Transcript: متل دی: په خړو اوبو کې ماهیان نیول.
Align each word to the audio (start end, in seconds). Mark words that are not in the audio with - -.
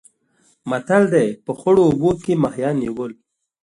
متل 0.69 1.03
دی: 1.13 1.27
په 1.45 1.51
خړو 1.59 1.81
اوبو 1.89 2.09
کې 2.23 2.33
ماهیان 2.43 2.75
نیول. 2.83 3.11